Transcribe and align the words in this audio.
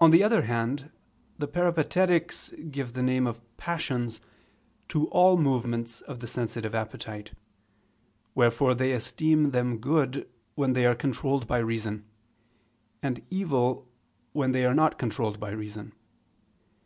On 0.00 0.10
the 0.10 0.22
other 0.24 0.40
hand, 0.44 0.90
the 1.36 1.46
Peripatetics 1.46 2.48
give 2.70 2.94
the 2.94 3.02
name 3.02 3.26
of 3.26 3.42
"passions" 3.58 4.22
to 4.88 5.06
all 5.08 5.36
the 5.36 5.42
movements 5.42 6.00
of 6.00 6.20
the 6.20 6.26
sensitive 6.26 6.74
appetite. 6.74 7.32
Wherefore 8.34 8.72
they 8.74 8.92
esteem 8.92 9.50
them 9.50 9.80
good, 9.80 10.26
when 10.54 10.72
they 10.72 10.86
are 10.86 10.94
controlled 10.94 11.46
by 11.46 11.58
reason; 11.58 12.06
and 13.02 13.20
evil 13.28 13.86
when 14.32 14.52
they 14.52 14.64
are 14.64 14.72
not 14.74 14.96
controlled 14.96 15.38
by 15.38 15.50
reason. 15.50 15.92